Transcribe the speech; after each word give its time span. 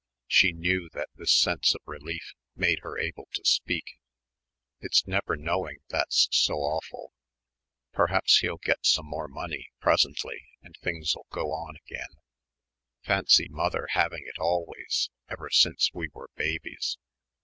She 0.25 0.51
knew 0.51 0.89
that 0.93 1.09
this 1.13 1.31
sense 1.31 1.75
of 1.75 1.81
relief 1.85 2.33
made 2.55 2.79
her 2.79 2.97
able 2.97 3.27
to 3.35 3.45
speak. 3.45 3.83
"It's 4.79 5.05
never 5.05 5.35
knowing 5.37 5.81
that's 5.89 6.27
so 6.31 6.55
awful. 6.55 7.13
Perhaps 7.93 8.39
he'll 8.39 8.57
get 8.57 8.83
some 8.83 9.05
more 9.05 9.27
money 9.27 9.69
presently 9.79 10.41
and 10.63 10.75
things'll 10.81 11.27
go 11.29 11.51
on 11.51 11.75
again. 11.87 12.09
Fancy 13.03 13.47
mother 13.47 13.89
having 13.91 14.23
it 14.25 14.39
always, 14.39 15.11
ever 15.29 15.51
since 15.51 15.91
we 15.93 16.07
were 16.11 16.31
babies." 16.35 16.97